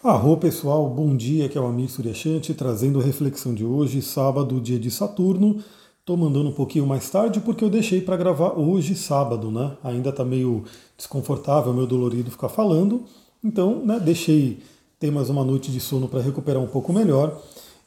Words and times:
Arro 0.00 0.36
pessoal, 0.36 0.88
bom 0.88 1.16
dia, 1.16 1.48
que 1.48 1.58
é 1.58 1.60
o 1.60 1.66
Amir 1.66 1.90
Suryashanti, 1.90 2.54
trazendo 2.54 3.00
a 3.00 3.02
reflexão 3.02 3.52
de 3.52 3.64
hoje, 3.64 4.00
sábado, 4.00 4.60
dia 4.60 4.78
de 4.78 4.92
Saturno. 4.92 5.58
Estou 5.98 6.16
mandando 6.16 6.50
um 6.50 6.52
pouquinho 6.52 6.86
mais 6.86 7.10
tarde 7.10 7.40
porque 7.40 7.64
eu 7.64 7.68
deixei 7.68 8.00
para 8.00 8.16
gravar 8.16 8.56
hoje, 8.56 8.94
sábado, 8.94 9.50
né? 9.50 9.76
Ainda 9.82 10.10
está 10.10 10.24
meio 10.24 10.62
desconfortável, 10.96 11.74
meio 11.74 11.88
dolorido 11.88 12.30
ficar 12.30 12.48
falando, 12.48 13.02
então 13.42 13.84
né, 13.84 13.98
deixei 13.98 14.60
ter 15.00 15.10
mais 15.10 15.30
uma 15.30 15.44
noite 15.44 15.72
de 15.72 15.80
sono 15.80 16.06
para 16.06 16.20
recuperar 16.20 16.62
um 16.62 16.68
pouco 16.68 16.92
melhor. 16.92 17.36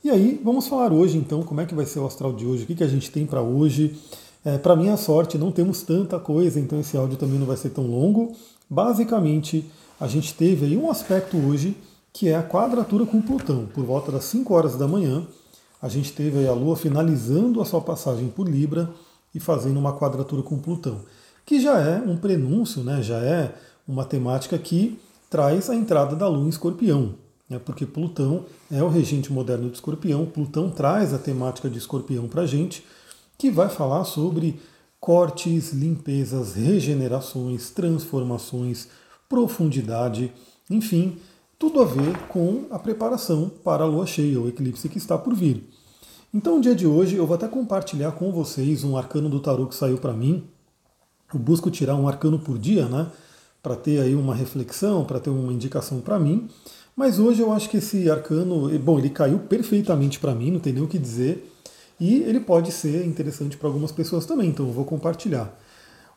E 0.04 0.10
aí, 0.10 0.38
vamos 0.44 0.68
falar 0.68 0.92
hoje 0.92 1.18
então 1.18 1.44
como 1.44 1.62
é 1.62 1.66
que 1.66 1.74
vai 1.74 1.86
ser 1.86 2.00
o 2.00 2.06
astral 2.06 2.34
de 2.34 2.46
hoje, 2.46 2.66
o 2.66 2.68
que, 2.68 2.76
que 2.76 2.84
a 2.84 2.90
gente 2.90 3.10
tem 3.10 3.26
para 3.26 3.42
hoje. 3.42 3.96
É, 4.44 4.58
para 4.58 4.76
minha 4.76 4.98
sorte, 4.98 5.38
não 5.38 5.50
temos 5.50 5.82
tanta 5.84 6.20
coisa, 6.20 6.60
então 6.60 6.78
esse 6.78 6.98
áudio 6.98 7.16
também 7.16 7.40
não 7.40 7.48
vai 7.48 7.56
ser 7.56 7.70
tão 7.70 7.88
longo. 7.88 8.34
Basicamente, 8.70 9.64
a 9.98 10.08
gente 10.08 10.34
teve 10.34 10.66
aí 10.66 10.76
um 10.76 10.92
aspecto 10.92 11.38
hoje 11.38 11.78
que 12.14 12.28
é 12.28 12.36
a 12.36 12.44
quadratura 12.44 13.06
com 13.06 13.22
Plutão. 13.22 13.66
Por 13.74 13.86
volta 13.86 14.12
das 14.12 14.26
5 14.26 14.54
horas 14.54 14.76
da 14.76 14.88
manhã, 14.88 15.26
a 15.82 15.88
gente 15.88 16.12
teve 16.12 16.46
a 16.48 16.54
Lua 16.54 16.76
finalizando 16.76 17.62
a 17.62 17.66
sua 17.66 17.82
passagem 17.82 18.28
por 18.30 18.48
Libra 18.48 18.90
e 19.34 19.40
fazendo 19.40 19.80
uma 19.80 19.98
quadratura 19.98 20.44
com 20.44 20.60
Plutão, 20.60 21.02
que 21.46 21.60
já 21.60 21.80
é 21.80 21.98
um 21.98 22.18
prenúncio, 22.18 22.84
né? 22.84 23.02
já 23.02 23.18
é 23.18 23.56
uma 23.88 24.06
temática 24.06 24.58
que 24.58 25.00
traz 25.30 25.70
a 25.70 25.76
entrada 25.76 26.16
da 26.16 26.28
Lua 26.28 26.46
em 26.46 26.50
Escorpião, 26.50 27.16
né? 27.50 27.60
porque 27.64 27.86
Plutão 27.86 28.46
é 28.70 28.84
o 28.84 28.90
regente 28.90 29.32
moderno 29.32 29.70
de 29.70 29.76
Escorpião, 29.76 30.26
Plutão 30.26 30.70
traz 30.70 31.14
a 31.14 31.18
temática 31.18 31.70
de 31.70 31.78
Escorpião 31.78 32.28
para 32.28 32.44
a 32.44 32.48
gente, 32.48 32.86
que 33.38 33.50
vai 33.50 33.70
falar 33.70 34.04
sobre 34.04 34.60
cortes, 35.00 35.74
limpezas, 35.74 36.54
regenerações, 36.54 37.72
transformações, 37.72 38.88
profundidade, 39.28 40.32
enfim, 40.70 41.18
tudo 41.62 41.80
a 41.80 41.86
ver 41.86 42.18
com 42.28 42.66
a 42.72 42.80
preparação 42.80 43.52
para 43.64 43.84
a 43.84 43.88
lua 43.88 44.08
cheia, 44.08 44.42
o 44.42 44.50
eclipse 44.50 44.90
que 44.90 44.98
está 44.98 45.16
por 45.16 45.36
vir. 45.36 45.64
Então, 46.34 46.56
no 46.56 46.62
dia 46.62 46.74
de 46.74 46.88
hoje, 46.88 47.16
eu 47.16 47.28
vou 47.28 47.36
até 47.36 47.48
compartilhar 47.48 48.14
com 48.14 48.32
vocês 48.32 48.84
um 48.84 48.98
arcano 48.98 49.30
do 49.30 49.40
tarô 49.40 49.68
que 49.68 49.76
saiu 49.76 50.00
para 50.00 50.12
mim. 50.12 50.44
Eu 51.32 51.40
busco 51.40 51.70
tirar 51.70 51.96
um 51.96 52.08
arcano 52.08 52.40
por 52.40 52.58
dia, 52.58 52.88
né? 52.88 53.12
Para 53.62 53.76
ter 53.76 54.02
aí 54.02 54.16
uma 54.16 54.34
reflexão, 54.34 55.06
para 55.06 55.20
ter 55.20 55.30
uma 55.30 55.54
indicação 55.54 56.02
para 56.02 56.18
mim. 56.18 56.50
Mas 56.96 57.20
hoje 57.20 57.44
eu 57.44 57.52
acho 57.52 57.70
que 57.70 57.78
esse 57.78 58.10
arcano, 58.10 58.68
bom, 58.80 58.98
ele 58.98 59.12
caiu 59.12 59.38
perfeitamente 59.38 60.20
para 60.20 60.34
mim, 60.34 60.50
não 60.50 60.60
tem 60.60 60.74
nem 60.74 60.82
o 60.82 60.88
que 60.88 60.98
dizer. 60.98 61.48
E 62.00 62.24
ele 62.24 62.40
pode 62.40 62.72
ser 62.72 63.06
interessante 63.06 63.56
para 63.56 63.68
algumas 63.68 63.92
pessoas 63.92 64.26
também, 64.26 64.50
então 64.50 64.66
eu 64.66 64.74
vou 64.74 64.84
compartilhar. 64.84 65.56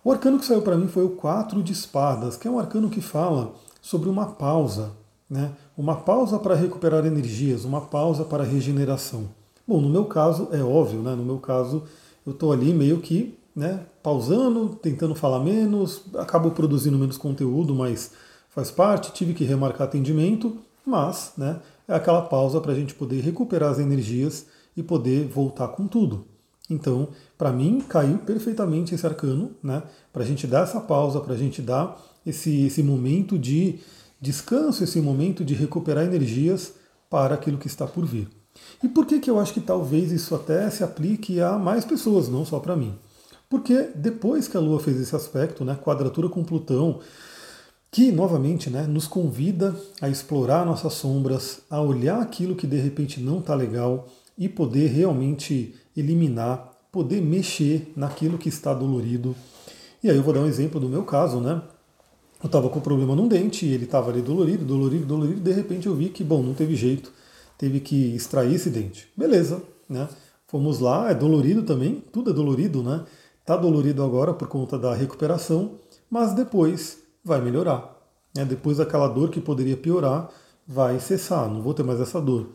O 0.02 0.10
arcano 0.10 0.38
que 0.38 0.47
saiu 0.47 0.62
para 0.62 0.78
mim 0.78 0.88
foi 0.88 1.04
o 1.04 1.10
4 1.10 1.62
de 1.62 1.74
espadas, 1.74 2.34
que 2.34 2.48
é 2.48 2.50
um 2.50 2.58
arcano 2.58 2.88
que 2.88 3.02
fala 3.02 3.52
sobre 3.82 4.08
uma 4.08 4.24
pausa, 4.24 5.03
né? 5.28 5.53
Uma 5.77 5.97
pausa 5.97 6.39
para 6.39 6.55
recuperar 6.55 7.06
energias, 7.06 7.64
uma 7.64 7.80
pausa 7.80 8.25
para 8.25 8.44
regeneração. 8.44 9.28
Bom, 9.66 9.81
no 9.81 9.89
meu 9.89 10.05
caso 10.05 10.48
é 10.53 10.62
óbvio, 10.62 11.00
né? 11.00 11.14
No 11.14 11.25
meu 11.25 11.39
caso 11.39 11.84
eu 12.27 12.33
estou 12.33 12.53
ali 12.53 12.72
meio 12.72 13.00
que 13.00 13.39
né, 13.55 13.81
pausando, 14.03 14.70
tentando 14.83 15.14
falar 15.14 15.39
menos, 15.39 16.03
acabo 16.16 16.50
produzindo 16.50 16.98
menos 16.98 17.16
conteúdo, 17.16 17.75
mas 17.75 18.11
faz 18.50 18.70
parte, 18.70 19.12
tive 19.12 19.33
que 19.33 19.44
remarcar 19.44 19.86
atendimento, 19.86 20.58
mas 20.84 21.33
né, 21.36 21.61
é 21.86 21.94
aquela 21.94 22.22
pausa 22.22 22.61
para 22.61 22.72
a 22.72 22.75
gente 22.75 22.94
poder 22.94 23.20
recuperar 23.20 23.70
as 23.70 23.78
energias 23.78 24.47
e 24.77 24.83
poder 24.83 25.28
voltar 25.28 25.69
com 25.69 25.86
tudo. 25.86 26.27
Então, 26.69 27.09
para 27.36 27.53
mim, 27.53 27.81
caiu 27.81 28.19
perfeitamente 28.19 28.94
esse 28.94 29.06
arcano, 29.06 29.50
né? 29.62 29.83
Para 30.11 30.22
a 30.22 30.27
gente 30.27 30.47
dar 30.47 30.62
essa 30.62 30.81
pausa, 30.81 31.20
para 31.20 31.34
a 31.34 31.36
gente 31.36 31.61
dar 31.61 32.03
esse, 32.25 32.64
esse 32.64 32.83
momento 32.83 33.38
de 33.38 33.81
descanso, 34.25 34.83
esse 34.83 35.00
momento 35.00 35.44
de 35.44 35.55
recuperar 35.55 36.05
energias 36.05 36.72
para 37.11 37.34
aquilo 37.34 37.58
que 37.58 37.67
está 37.67 37.86
por 37.86 38.06
vir. 38.06 38.28
E 38.83 38.89
por 38.89 39.05
que, 39.06 39.20
que 39.20 39.31
eu 39.31 39.39
acho 39.39 39.53
que 39.53 39.61
talvez 39.61 40.11
isso 40.11 40.34
até 40.34 40.69
se 40.70 40.83
aplique 40.83 41.41
a 41.41 41.58
mais 41.58 41.84
pessoas, 41.84 42.28
não 42.28 42.44
só 42.44 42.58
para 42.58 42.77
mim? 42.77 42.94
Porque 43.50 43.91
depois 43.94 44.48
que 44.48 44.56
a 44.56 44.60
Lua 44.60 44.81
fez 44.81 44.98
esse 44.98 45.15
aspecto, 45.15 45.65
né, 45.65 45.76
quadratura 45.76 46.28
com 46.28 46.43
Plutão, 46.43 47.00
que 47.91 48.10
novamente 48.10 48.71
né, 48.71 48.87
nos 48.87 49.06
convida 49.06 49.76
a 50.00 50.09
explorar 50.09 50.65
nossas 50.65 50.94
sombras, 50.94 51.60
a 51.69 51.81
olhar 51.81 52.21
aquilo 52.21 52.56
que 52.56 52.66
de 52.66 52.78
repente 52.78 53.21
não 53.21 53.38
está 53.38 53.54
legal 53.54 54.09
e 54.37 54.48
poder 54.48 54.88
realmente 54.88 55.75
eliminar, 55.97 56.72
poder 56.91 57.21
mexer 57.21 57.93
naquilo 57.94 58.38
que 58.38 58.48
está 58.48 58.72
dolorido. 58.72 59.37
E 60.03 60.10
aí 60.10 60.16
eu 60.16 60.22
vou 60.22 60.34
dar 60.34 60.41
um 60.41 60.47
exemplo 60.47 60.81
do 60.81 60.88
meu 60.88 61.04
caso, 61.04 61.41
né? 61.41 61.62
Eu 62.44 62.49
estava 62.49 62.69
com 62.69 62.78
problema 62.78 63.16
num 63.16 63.27
dente, 63.27 63.65
ele 63.65 63.84
estava 63.84 64.10
ali 64.10 64.21
dolorido, 64.21 64.66
dolorido, 64.66 65.06
dolorido, 65.06 65.41
de 65.41 65.50
repente 65.50 65.87
eu 65.87 65.94
vi 65.94 66.10
que, 66.10 66.22
bom, 66.22 66.43
não 66.43 66.53
teve 66.53 66.77
jeito, 66.77 67.10
teve 67.56 67.81
que 67.81 68.15
extrair 68.15 68.55
esse 68.55 68.69
dente. 68.69 69.09
Beleza, 69.16 69.62
né? 69.88 70.06
Fomos 70.47 70.78
lá, 70.78 71.10
é 71.10 71.15
dolorido 71.15 71.62
também, 71.62 72.04
tudo 72.12 72.28
é 72.28 72.34
dolorido, 72.34 72.83
né? 72.83 73.03
Tá 73.47 73.56
dolorido 73.56 74.04
agora 74.04 74.34
por 74.34 74.47
conta 74.47 74.78
da 74.78 74.93
recuperação, 74.93 75.77
mas 76.10 76.34
depois 76.34 76.99
vai 77.25 77.41
melhorar. 77.41 77.97
Né? 78.37 78.44
Depois 78.44 78.78
aquela 78.78 79.09
dor 79.09 79.31
que 79.31 79.41
poderia 79.41 79.78
piorar 79.78 80.28
vai 80.69 81.00
cessar, 81.00 81.49
não 81.49 81.62
vou 81.62 81.72
ter 81.72 81.83
mais 81.83 81.99
essa 81.99 82.21
dor. 82.21 82.50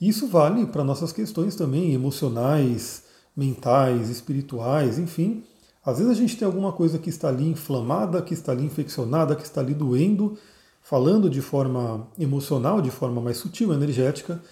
Isso 0.00 0.28
vale 0.28 0.64
para 0.64 0.82
nossas 0.82 1.12
questões 1.12 1.54
também 1.54 1.92
emocionais, 1.92 3.02
mentais, 3.36 4.08
espirituais, 4.08 4.98
enfim, 4.98 5.44
às 5.86 5.98
vezes 5.98 6.10
a 6.10 6.20
gente 6.20 6.36
tem 6.36 6.44
alguma 6.44 6.72
coisa 6.72 6.98
que 6.98 7.08
está 7.08 7.28
ali 7.28 7.48
inflamada, 7.48 8.20
que 8.20 8.34
está 8.34 8.50
ali 8.50 8.64
infeccionada, 8.64 9.36
que 9.36 9.44
está 9.44 9.60
ali 9.60 9.72
doendo, 9.72 10.36
falando 10.82 11.30
de 11.30 11.40
forma 11.40 12.08
emocional, 12.18 12.82
de 12.82 12.90
forma 12.90 13.20
mais 13.20 13.36
sutil, 13.36 13.72
energética. 13.72 14.42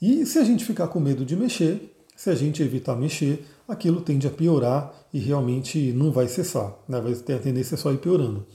E 0.00 0.26
se 0.26 0.38
a 0.38 0.44
gente 0.44 0.62
ficar 0.62 0.88
com 0.88 1.00
medo 1.00 1.24
de 1.24 1.34
mexer, 1.34 1.96
se 2.14 2.28
a 2.28 2.34
gente 2.34 2.62
evitar 2.62 2.94
mexer, 2.96 3.46
aquilo 3.66 4.02
tende 4.02 4.26
a 4.26 4.30
piorar 4.30 4.92
e 5.10 5.18
realmente 5.18 5.90
não 5.92 6.12
vai 6.12 6.28
cessar, 6.28 6.76
né? 6.86 7.00
vai 7.00 7.14
ter 7.14 7.32
a 7.32 7.38
tendência 7.38 7.78
só 7.78 7.90
ir 7.90 7.96
piorando. 7.96 8.46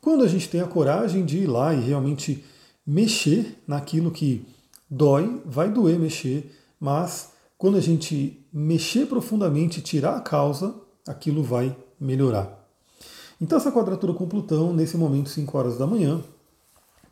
Quando 0.00 0.24
a 0.24 0.28
gente 0.28 0.48
tem 0.48 0.60
a 0.60 0.66
coragem 0.66 1.24
de 1.24 1.38
ir 1.38 1.46
lá 1.46 1.72
e 1.72 1.80
realmente 1.80 2.44
mexer 2.84 3.56
naquilo 3.68 4.10
que 4.10 4.44
dói, 4.90 5.40
vai 5.46 5.70
doer 5.70 5.96
mexer, 5.96 6.50
mas 6.80 7.30
quando 7.56 7.76
a 7.76 7.80
gente 7.80 8.44
mexer 8.52 9.06
profundamente, 9.06 9.80
tirar 9.80 10.16
a 10.16 10.20
causa, 10.20 10.74
aquilo 11.08 11.42
vai 11.42 11.74
melhorar. 12.00 12.58
Então 13.40 13.56
essa 13.56 13.72
quadratura 13.72 14.12
com 14.12 14.28
Plutão, 14.28 14.72
nesse 14.72 14.96
momento, 14.96 15.30
5 15.30 15.56
horas 15.56 15.78
da 15.78 15.86
manhã, 15.86 16.20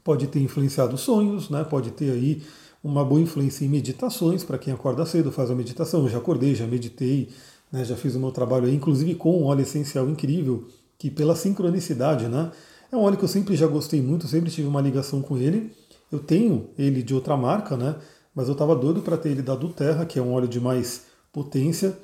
pode 0.04 0.26
ter 0.26 0.40
influenciado 0.40 0.96
sonhos, 0.98 1.50
né? 1.50 1.64
pode 1.64 1.90
ter 1.90 2.10
aí 2.10 2.42
uma 2.82 3.04
boa 3.04 3.20
influência 3.20 3.64
em 3.64 3.68
meditações, 3.68 4.44
para 4.44 4.58
quem 4.58 4.72
acorda 4.72 5.04
cedo, 5.06 5.32
faz 5.32 5.50
a 5.50 5.54
meditação, 5.54 6.02
eu 6.02 6.08
já 6.08 6.18
acordei, 6.18 6.54
já 6.54 6.66
meditei, 6.66 7.30
né? 7.72 7.84
já 7.84 7.96
fiz 7.96 8.14
o 8.14 8.20
meu 8.20 8.30
trabalho 8.30 8.66
aí, 8.66 8.74
inclusive 8.74 9.14
com 9.14 9.40
um 9.40 9.44
óleo 9.44 9.62
essencial 9.62 10.08
incrível, 10.08 10.68
que 10.98 11.10
pela 11.10 11.34
sincronicidade, 11.34 12.28
né? 12.28 12.50
É 12.90 12.96
um 12.96 13.00
óleo 13.00 13.16
que 13.16 13.24
eu 13.24 13.28
sempre 13.28 13.56
já 13.56 13.66
gostei 13.66 14.00
muito, 14.00 14.28
sempre 14.28 14.50
tive 14.50 14.68
uma 14.68 14.80
ligação 14.80 15.20
com 15.20 15.36
ele. 15.36 15.72
Eu 16.10 16.20
tenho 16.20 16.70
ele 16.78 17.02
de 17.02 17.14
outra 17.14 17.36
marca, 17.36 17.76
né? 17.76 17.96
Mas 18.34 18.46
eu 18.46 18.52
estava 18.52 18.76
doido 18.76 19.02
para 19.02 19.16
ter 19.16 19.30
ele 19.30 19.42
da 19.42 19.54
Duterra, 19.54 20.06
que 20.06 20.18
é 20.18 20.22
um 20.22 20.32
óleo 20.32 20.46
de 20.46 20.60
mais 20.60 21.02
potência. 21.32 21.98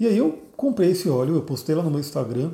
E 0.00 0.06
aí 0.06 0.16
eu 0.16 0.38
comprei 0.56 0.92
esse 0.92 1.10
óleo, 1.10 1.34
eu 1.34 1.42
postei 1.42 1.74
lá 1.74 1.82
no 1.82 1.90
meu 1.90 2.00
Instagram. 2.00 2.52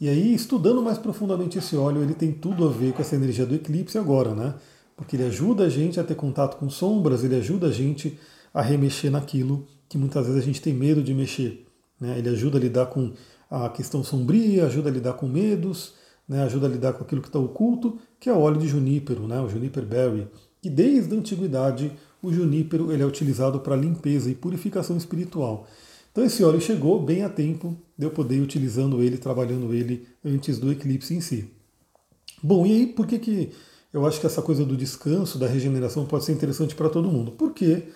E 0.00 0.08
aí, 0.08 0.34
estudando 0.34 0.82
mais 0.82 0.96
profundamente 0.96 1.58
esse 1.58 1.76
óleo, 1.76 2.02
ele 2.02 2.14
tem 2.14 2.32
tudo 2.32 2.66
a 2.66 2.70
ver 2.70 2.94
com 2.94 3.02
essa 3.02 3.14
energia 3.14 3.44
do 3.44 3.54
eclipse 3.54 3.98
agora, 3.98 4.34
né? 4.34 4.54
Porque 4.96 5.14
ele 5.14 5.24
ajuda 5.24 5.64
a 5.64 5.68
gente 5.68 6.00
a 6.00 6.04
ter 6.04 6.14
contato 6.14 6.56
com 6.56 6.70
sombras, 6.70 7.22
ele 7.22 7.36
ajuda 7.36 7.66
a 7.66 7.70
gente 7.70 8.18
a 8.52 8.62
remexer 8.62 9.10
naquilo 9.10 9.66
que 9.88 9.98
muitas 9.98 10.26
vezes 10.26 10.42
a 10.42 10.44
gente 10.44 10.62
tem 10.62 10.72
medo 10.72 11.02
de 11.02 11.12
mexer. 11.12 11.66
Né? 12.00 12.18
Ele 12.18 12.30
ajuda 12.30 12.56
a 12.56 12.60
lidar 12.60 12.86
com 12.86 13.12
a 13.50 13.68
questão 13.68 14.02
sombria, 14.02 14.64
ajuda 14.64 14.88
a 14.88 14.92
lidar 14.92 15.12
com 15.12 15.26
medos, 15.26 15.92
né? 16.26 16.42
ajuda 16.44 16.66
a 16.66 16.70
lidar 16.70 16.94
com 16.94 17.04
aquilo 17.04 17.20
que 17.20 17.28
está 17.28 17.38
oculto, 17.38 17.98
que 18.18 18.30
é 18.30 18.32
o 18.32 18.40
óleo 18.40 18.58
de 18.58 18.66
junípero, 18.66 19.28
né? 19.28 19.38
o 19.40 19.48
juniper 19.48 19.84
berry. 19.84 20.26
E 20.62 20.70
desde 20.70 21.14
a 21.14 21.18
antiguidade, 21.18 21.92
o 22.22 22.32
junípero 22.32 22.90
ele 22.90 23.02
é 23.02 23.06
utilizado 23.06 23.60
para 23.60 23.76
limpeza 23.76 24.30
e 24.30 24.34
purificação 24.34 24.96
espiritual. 24.96 25.66
Então 26.16 26.24
esse 26.24 26.42
óleo 26.42 26.62
chegou 26.62 26.98
bem 27.02 27.24
a 27.24 27.28
tempo 27.28 27.76
de 27.94 28.06
eu 28.06 28.10
poder 28.10 28.36
ir 28.36 28.40
utilizando 28.40 29.02
ele, 29.02 29.18
trabalhando 29.18 29.74
ele 29.74 30.08
antes 30.24 30.58
do 30.58 30.72
eclipse 30.72 31.12
em 31.12 31.20
si. 31.20 31.52
Bom, 32.42 32.64
e 32.64 32.72
aí 32.72 32.86
por 32.86 33.06
que, 33.06 33.18
que 33.18 33.52
eu 33.92 34.06
acho 34.06 34.18
que 34.18 34.24
essa 34.24 34.40
coisa 34.40 34.64
do 34.64 34.78
descanso, 34.78 35.38
da 35.38 35.46
regeneração 35.46 36.06
pode 36.06 36.24
ser 36.24 36.32
interessante 36.32 36.74
para 36.74 36.88
todo 36.88 37.12
mundo? 37.12 37.32
Porque, 37.32 37.92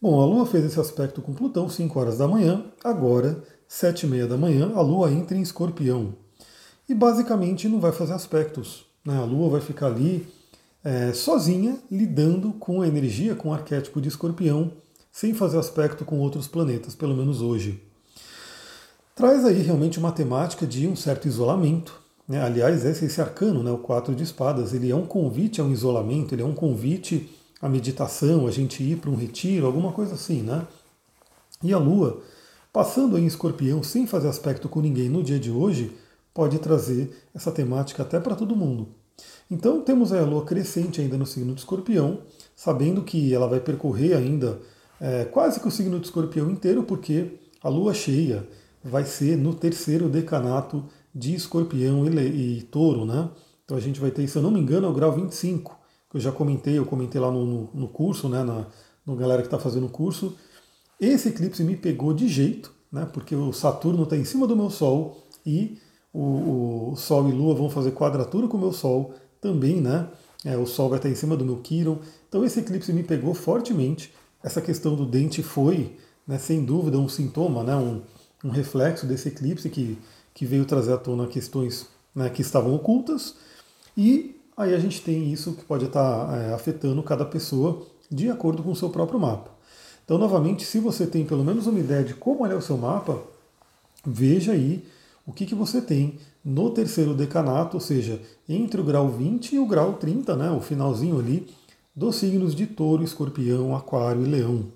bom, 0.00 0.22
a 0.22 0.24
Lua 0.24 0.46
fez 0.46 0.64
esse 0.64 0.78
aspecto 0.78 1.20
com 1.20 1.34
Plutão 1.34 1.68
5 1.68 1.98
horas 1.98 2.18
da 2.18 2.28
manhã, 2.28 2.66
agora, 2.84 3.42
7 3.66 4.06
e 4.06 4.10
meia 4.10 4.28
da 4.28 4.36
manhã, 4.36 4.70
a 4.72 4.80
Lua 4.80 5.10
entra 5.10 5.36
em 5.36 5.42
escorpião. 5.42 6.14
E 6.88 6.94
basicamente 6.94 7.68
não 7.68 7.80
vai 7.80 7.90
fazer 7.90 8.12
aspectos. 8.12 8.86
Né? 9.04 9.18
A 9.18 9.24
Lua 9.24 9.50
vai 9.50 9.60
ficar 9.60 9.86
ali 9.86 10.24
é, 10.84 11.12
sozinha, 11.12 11.76
lidando 11.90 12.52
com 12.52 12.80
a 12.80 12.86
energia, 12.86 13.34
com 13.34 13.48
o 13.48 13.52
arquétipo 13.52 14.00
de 14.00 14.06
escorpião, 14.06 14.70
sem 15.16 15.32
fazer 15.32 15.56
aspecto 15.56 16.04
com 16.04 16.18
outros 16.18 16.46
planetas, 16.46 16.94
pelo 16.94 17.16
menos 17.16 17.40
hoje. 17.40 17.82
Traz 19.14 19.46
aí 19.46 19.62
realmente 19.62 19.98
uma 19.98 20.12
temática 20.12 20.66
de 20.66 20.86
um 20.86 20.94
certo 20.94 21.26
isolamento. 21.26 21.98
Né? 22.28 22.42
Aliás, 22.42 22.84
esse, 22.84 23.06
esse 23.06 23.18
arcano, 23.18 23.62
né, 23.62 23.70
o 23.70 23.78
quatro 23.78 24.14
de 24.14 24.22
espadas, 24.22 24.74
ele 24.74 24.90
é 24.90 24.94
um 24.94 25.06
convite 25.06 25.58
a 25.58 25.64
um 25.64 25.72
isolamento, 25.72 26.34
ele 26.34 26.42
é 26.42 26.44
um 26.44 26.52
convite 26.52 27.30
a 27.62 27.66
meditação, 27.66 28.46
a 28.46 28.50
gente 28.50 28.82
ir 28.82 28.98
para 28.98 29.08
um 29.08 29.16
retiro, 29.16 29.64
alguma 29.64 29.90
coisa 29.90 30.12
assim, 30.12 30.42
né? 30.42 30.66
E 31.62 31.72
a 31.72 31.78
Lua, 31.78 32.20
passando 32.70 33.16
em 33.16 33.24
escorpião 33.24 33.82
sem 33.82 34.06
fazer 34.06 34.28
aspecto 34.28 34.68
com 34.68 34.82
ninguém 34.82 35.08
no 35.08 35.22
dia 35.22 35.40
de 35.40 35.50
hoje, 35.50 35.96
pode 36.34 36.58
trazer 36.58 37.10
essa 37.34 37.50
temática 37.50 38.02
até 38.02 38.20
para 38.20 38.36
todo 38.36 38.54
mundo. 38.54 38.88
Então 39.50 39.80
temos 39.80 40.12
a 40.12 40.20
Lua 40.20 40.44
crescente 40.44 41.00
ainda 41.00 41.16
no 41.16 41.24
signo 41.24 41.54
de 41.54 41.60
escorpião, 41.60 42.18
sabendo 42.54 43.00
que 43.00 43.32
ela 43.32 43.48
vai 43.48 43.60
percorrer 43.60 44.14
ainda 44.14 44.60
é, 45.00 45.24
quase 45.24 45.60
que 45.60 45.68
o 45.68 45.70
signo 45.70 45.98
de 45.98 46.06
escorpião 46.06 46.50
inteiro, 46.50 46.82
porque 46.82 47.38
a 47.62 47.68
Lua 47.68 47.92
cheia 47.92 48.46
vai 48.82 49.04
ser 49.04 49.36
no 49.36 49.54
terceiro 49.54 50.08
decanato 50.08 50.84
de 51.14 51.34
escorpião 51.34 52.06
e, 52.06 52.58
e 52.58 52.62
touro, 52.62 53.04
né? 53.04 53.30
Então 53.64 53.76
a 53.76 53.80
gente 53.80 53.98
vai 53.98 54.10
ter, 54.10 54.26
se 54.28 54.38
eu 54.38 54.42
não 54.42 54.50
me 54.50 54.60
engano, 54.60 54.86
é 54.86 54.90
o 54.90 54.94
grau 54.94 55.12
25, 55.12 55.76
que 56.08 56.16
eu 56.16 56.20
já 56.20 56.30
comentei, 56.30 56.78
eu 56.78 56.86
comentei 56.86 57.20
lá 57.20 57.30
no, 57.30 57.44
no, 57.44 57.70
no 57.74 57.88
curso, 57.88 58.28
né, 58.28 58.44
na, 58.44 58.66
no 59.04 59.16
galera 59.16 59.42
que 59.42 59.48
está 59.48 59.58
fazendo 59.58 59.86
o 59.86 59.90
curso. 59.90 60.36
Esse 61.00 61.30
eclipse 61.30 61.64
me 61.64 61.76
pegou 61.76 62.14
de 62.14 62.28
jeito, 62.28 62.72
né, 62.92 63.08
porque 63.12 63.34
o 63.34 63.52
Saturno 63.52 64.04
está 64.04 64.16
em 64.16 64.24
cima 64.24 64.46
do 64.46 64.56
meu 64.56 64.70
Sol 64.70 65.26
e 65.44 65.78
o, 66.12 66.92
o, 66.92 66.96
Sol 66.96 67.28
e 67.28 67.32
Lua 67.32 67.54
vão 67.54 67.68
fazer 67.68 67.90
quadratura 67.90 68.46
com 68.46 68.56
o 68.56 68.60
meu 68.60 68.72
Sol 68.72 69.14
também, 69.40 69.80
né? 69.80 70.08
É, 70.44 70.56
o 70.56 70.64
Sol 70.64 70.88
vai 70.88 70.98
estar 70.98 71.08
em 71.08 71.14
cima 71.14 71.36
do 71.36 71.44
meu 71.44 71.56
Quiron. 71.56 71.98
Então 72.28 72.44
esse 72.44 72.60
eclipse 72.60 72.92
me 72.92 73.02
pegou 73.02 73.34
fortemente. 73.34 74.14
Essa 74.42 74.60
questão 74.60 74.94
do 74.94 75.06
dente 75.06 75.42
foi, 75.42 75.96
né, 76.26 76.38
sem 76.38 76.64
dúvida, 76.64 76.98
um 76.98 77.08
sintoma, 77.08 77.62
né, 77.62 77.76
um, 77.76 78.02
um 78.44 78.50
reflexo 78.50 79.06
desse 79.06 79.28
eclipse 79.28 79.68
que, 79.68 79.98
que 80.34 80.44
veio 80.44 80.64
trazer 80.64 80.92
à 80.92 80.98
tona 80.98 81.26
questões 81.26 81.86
né, 82.14 82.30
que 82.30 82.42
estavam 82.42 82.74
ocultas. 82.74 83.34
E 83.96 84.40
aí 84.56 84.74
a 84.74 84.78
gente 84.78 85.02
tem 85.02 85.32
isso 85.32 85.52
que 85.52 85.64
pode 85.64 85.86
estar 85.86 86.38
é, 86.38 86.54
afetando 86.54 87.02
cada 87.02 87.24
pessoa 87.24 87.86
de 88.10 88.30
acordo 88.30 88.62
com 88.62 88.70
o 88.70 88.76
seu 88.76 88.90
próprio 88.90 89.18
mapa. 89.18 89.50
Então, 90.04 90.18
novamente, 90.18 90.64
se 90.64 90.78
você 90.78 91.06
tem 91.06 91.24
pelo 91.24 91.44
menos 91.44 91.66
uma 91.66 91.80
ideia 91.80 92.04
de 92.04 92.14
como 92.14 92.46
é 92.46 92.54
o 92.54 92.62
seu 92.62 92.76
mapa, 92.76 93.20
veja 94.04 94.52
aí 94.52 94.84
o 95.26 95.32
que, 95.32 95.44
que 95.44 95.54
você 95.54 95.80
tem 95.80 96.18
no 96.44 96.70
terceiro 96.70 97.12
decanato, 97.12 97.76
ou 97.76 97.80
seja, 97.80 98.20
entre 98.48 98.80
o 98.80 98.84
grau 98.84 99.08
20 99.08 99.56
e 99.56 99.58
o 99.58 99.66
grau 99.66 99.94
30, 99.94 100.36
né, 100.36 100.50
o 100.52 100.60
finalzinho 100.60 101.18
ali, 101.18 101.48
dos 101.96 102.16
signos 102.16 102.54
de 102.54 102.66
touro, 102.66 103.02
escorpião, 103.02 103.74
aquário 103.74 104.22
e 104.22 104.28
leão. 104.28 104.66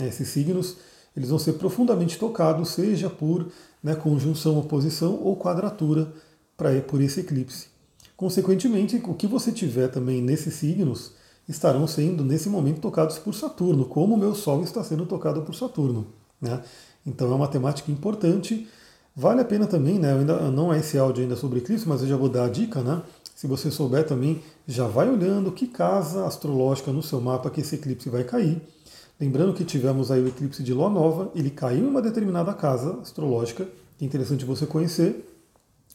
Esses 0.00 0.28
signos 0.28 0.78
eles 1.14 1.28
vão 1.28 1.38
ser 1.38 1.52
profundamente 1.54 2.18
tocados, 2.18 2.70
seja 2.70 3.10
por 3.10 3.46
né, 3.82 3.94
conjunção, 3.94 4.58
oposição 4.58 5.20
ou 5.22 5.36
quadratura 5.36 6.10
para 6.56 6.80
por 6.80 7.02
esse 7.02 7.20
eclipse. 7.20 7.66
Consequentemente, 8.16 8.96
o 9.04 9.14
que 9.14 9.26
você 9.26 9.52
tiver 9.52 9.88
também 9.88 10.22
nesses 10.22 10.54
signos 10.54 11.12
estarão 11.46 11.86
sendo, 11.86 12.24
nesse 12.24 12.48
momento, 12.48 12.80
tocados 12.80 13.18
por 13.18 13.34
Saturno, 13.34 13.84
como 13.84 14.14
o 14.14 14.18
meu 14.18 14.34
Sol 14.34 14.62
está 14.62 14.82
sendo 14.82 15.04
tocado 15.04 15.42
por 15.42 15.54
Saturno. 15.54 16.06
Né? 16.40 16.62
Então 17.04 17.30
é 17.30 17.34
uma 17.34 17.48
temática 17.48 17.90
importante. 17.90 18.66
Vale 19.14 19.40
a 19.40 19.44
pena 19.44 19.66
também, 19.66 19.98
né? 19.98 20.14
Ainda, 20.14 20.50
não 20.50 20.72
é 20.72 20.78
esse 20.78 20.96
áudio 20.96 21.22
ainda 21.22 21.36
sobre 21.36 21.58
eclipse, 21.58 21.86
mas 21.86 22.00
eu 22.00 22.08
já 22.08 22.16
vou 22.16 22.28
dar 22.28 22.44
a 22.44 22.48
dica, 22.48 22.80
né? 22.80 23.02
Se 23.42 23.48
você 23.48 23.72
souber 23.72 24.06
também, 24.06 24.40
já 24.68 24.86
vai 24.86 25.10
olhando 25.10 25.50
que 25.50 25.66
casa 25.66 26.24
astrológica 26.26 26.92
no 26.92 27.02
seu 27.02 27.20
mapa 27.20 27.50
que 27.50 27.60
esse 27.60 27.74
eclipse 27.74 28.08
vai 28.08 28.22
cair. 28.22 28.62
Lembrando 29.20 29.52
que 29.52 29.64
tivemos 29.64 30.12
aí 30.12 30.20
o 30.20 30.28
eclipse 30.28 30.62
de 30.62 30.72
Lua 30.72 30.88
Nova, 30.88 31.28
ele 31.34 31.50
caiu 31.50 31.84
em 31.84 31.88
uma 31.88 32.00
determinada 32.00 32.54
casa 32.54 33.00
astrológica, 33.00 33.68
que 33.98 34.04
é 34.04 34.06
interessante 34.06 34.44
você 34.44 34.64
conhecer. 34.64 35.28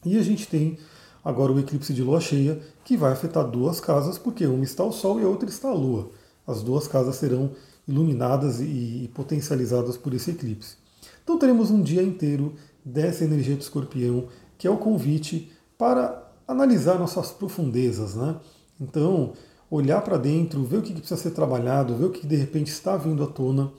E 0.03 0.17
a 0.17 0.21
gente 0.21 0.45
tem 0.45 0.77
agora 1.23 1.53
o 1.53 1.57
eclipse 1.57 1.93
de 1.93 2.03
lua 2.03 2.19
cheia, 2.19 2.59
que 2.83 2.97
vai 2.97 3.13
afetar 3.13 3.49
duas 3.49 3.79
casas, 3.79 4.17
porque 4.17 4.45
uma 4.45 4.65
está 4.65 4.83
o 4.83 4.91
Sol 4.91 5.17
e 5.21 5.23
a 5.23 5.29
outra 5.29 5.47
está 5.47 5.69
a 5.69 5.73
Lua. 5.73 6.11
As 6.45 6.61
duas 6.61 6.85
casas 6.85 7.15
serão 7.15 7.51
iluminadas 7.87 8.59
e 8.59 9.09
potencializadas 9.13 9.95
por 9.95 10.13
esse 10.13 10.31
eclipse. 10.31 10.75
Então 11.23 11.39
teremos 11.39 11.71
um 11.71 11.81
dia 11.81 12.03
inteiro 12.03 12.55
dessa 12.83 13.23
energia 13.23 13.55
de 13.55 13.63
escorpião, 13.63 14.27
que 14.57 14.67
é 14.67 14.69
o 14.69 14.75
convite 14.75 15.49
para 15.77 16.26
analisar 16.47 16.97
nossas 16.97 17.31
profundezas, 17.31 18.15
né? 18.15 18.35
Então, 18.79 19.33
olhar 19.69 20.01
para 20.01 20.17
dentro, 20.17 20.63
ver 20.63 20.77
o 20.77 20.81
que 20.81 20.93
precisa 20.93 21.19
ser 21.19 21.31
trabalhado, 21.31 21.95
ver 21.95 22.05
o 22.05 22.11
que 22.11 22.25
de 22.25 22.35
repente 22.35 22.71
está 22.71 22.95
vindo 22.95 23.23
à 23.23 23.27
tona, 23.27 23.71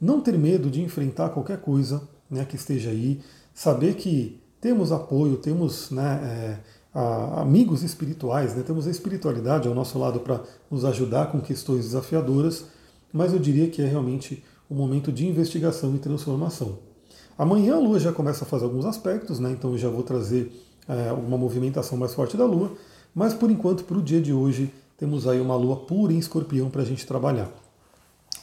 não 0.00 0.20
ter 0.20 0.36
medo 0.36 0.70
de 0.70 0.82
enfrentar 0.82 1.30
qualquer 1.30 1.60
coisa 1.60 2.02
né, 2.30 2.44
que 2.44 2.56
esteja 2.56 2.90
aí, 2.90 3.20
saber 3.54 3.94
que 3.94 4.40
temos 4.60 4.92
apoio, 4.92 5.36
temos 5.36 5.90
né, 5.90 6.20
é, 6.22 6.58
a, 6.94 7.42
amigos 7.42 7.82
espirituais, 7.82 8.54
né? 8.54 8.62
temos 8.66 8.86
a 8.86 8.90
espiritualidade 8.90 9.68
ao 9.68 9.74
nosso 9.74 9.98
lado 9.98 10.20
para 10.20 10.40
nos 10.70 10.84
ajudar 10.84 11.30
com 11.30 11.40
questões 11.40 11.84
desafiadoras, 11.84 12.64
mas 13.12 13.32
eu 13.32 13.38
diria 13.38 13.68
que 13.68 13.80
é 13.80 13.86
realmente 13.86 14.44
um 14.70 14.74
momento 14.74 15.10
de 15.10 15.26
investigação 15.26 15.94
e 15.94 15.98
transformação. 15.98 16.78
Amanhã 17.36 17.76
a 17.76 17.78
Lua 17.78 18.00
já 18.00 18.12
começa 18.12 18.44
a 18.44 18.46
fazer 18.46 18.64
alguns 18.64 18.84
aspectos, 18.84 19.38
né? 19.38 19.52
então 19.52 19.72
eu 19.72 19.78
já 19.78 19.88
vou 19.88 20.02
trazer 20.02 20.52
é, 20.88 21.12
uma 21.12 21.36
movimentação 21.36 21.98
mais 21.98 22.14
forte 22.14 22.36
da 22.36 22.44
Lua, 22.44 22.72
mas 23.14 23.34
por 23.34 23.50
enquanto, 23.50 23.84
para 23.84 23.98
o 23.98 24.02
dia 24.02 24.20
de 24.20 24.32
hoje, 24.32 24.72
temos 24.96 25.28
aí 25.28 25.40
uma 25.40 25.54
Lua 25.54 25.76
pura 25.76 26.12
em 26.12 26.18
escorpião 26.18 26.70
para 26.70 26.82
a 26.82 26.84
gente 26.84 27.06
trabalhar. 27.06 27.48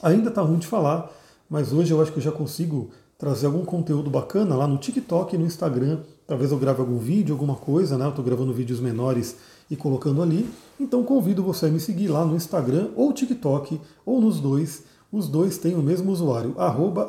Ainda 0.02 0.30
está 0.30 0.42
ruim 0.42 0.60
de 0.60 0.68
falar, 0.68 1.12
mas 1.50 1.74
hoje 1.74 1.92
eu 1.92 2.02
acho 2.02 2.12
que 2.12 2.20
eu 2.20 2.24
já 2.24 2.32
consigo 2.32 2.90
trazer 3.18 3.46
algum 3.46 3.64
conteúdo 3.64 4.10
bacana 4.10 4.56
lá 4.56 4.68
no 4.68 4.78
TikTok 4.78 5.36
e 5.36 5.38
no 5.38 5.46
Instagram. 5.46 6.00
Talvez 6.28 6.52
eu 6.52 6.58
grave 6.58 6.82
algum 6.82 6.98
vídeo, 6.98 7.34
alguma 7.34 7.56
coisa, 7.56 7.98
né? 7.98 8.06
Eu 8.06 8.10
estou 8.10 8.24
gravando 8.24 8.54
vídeos 8.54 8.80
menores 8.80 9.38
e 9.70 9.76
colocando 9.76 10.22
ali. 10.22 10.50
Então 10.80 11.04
convido 11.04 11.42
você 11.44 11.68
a 11.68 11.70
me 11.70 11.80
seguir 11.80 12.08
lá 12.08 12.26
no 12.26 12.36
Instagram 12.36 12.90
ou 12.96 13.14
TikTok, 13.14 13.80
ou 14.06 14.20
nos 14.20 14.40
dois. 14.40 14.84
Os 15.12 15.30
dois 15.30 15.58
têm 15.58 15.76
o 15.76 15.82
mesmo 15.82 16.12
usuário, 16.12 16.56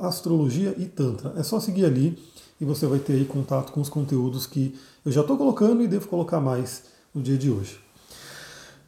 astrologia 0.03 0.75
e 0.79 0.85
tantra. 0.85 1.35
É 1.37 1.43
só 1.43 1.59
seguir 1.59 1.85
ali 1.85 2.17
e 2.61 2.65
você 2.65 2.87
vai 2.87 2.99
ter 2.99 3.15
aí 3.15 3.25
contato 3.25 3.73
com 3.73 3.81
os 3.81 3.89
conteúdos 3.89 4.47
que 4.47 4.75
eu 5.05 5.13
já 5.13 5.21
estou 5.21 5.37
colocando 5.37 5.83
e 5.83 5.89
devo 5.89 6.09
colocar 6.09 6.41
mais 6.41 6.85
no 7.15 7.23
dia 7.23 7.37
de 7.37 7.51
hoje. 7.51 7.81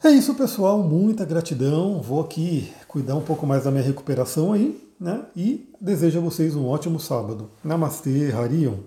É 0.02 0.10
isso, 0.10 0.34
pessoal. 0.34 0.78
Muita 0.82 1.24
gratidão. 1.24 2.00
Vou 2.00 2.20
aqui 2.20 2.72
cuidar 2.86 3.16
um 3.16 3.22
pouco 3.22 3.46
mais 3.46 3.64
da 3.64 3.70
minha 3.70 3.82
recuperação 3.82 4.52
aí 4.52 4.88
né? 5.00 5.22
E 5.36 5.68
desejo 5.80 6.18
a 6.18 6.22
vocês 6.22 6.56
um 6.56 6.66
ótimo 6.66 6.98
sábado. 6.98 7.50
Namastê, 7.62 8.32
Harion. 8.32 8.78